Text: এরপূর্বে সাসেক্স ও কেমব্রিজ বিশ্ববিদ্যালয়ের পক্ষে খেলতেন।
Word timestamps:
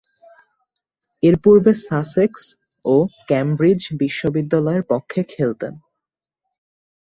এরপূর্বে 1.23 1.71
সাসেক্স 1.85 2.43
ও 2.85 2.95
কেমব্রিজ 3.29 3.81
বিশ্ববিদ্যালয়ের 4.01 4.83
পক্ষে 4.91 5.21
খেলতেন। 5.33 5.73